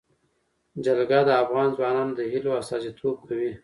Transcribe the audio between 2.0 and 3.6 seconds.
د هیلو استازیتوب کوي.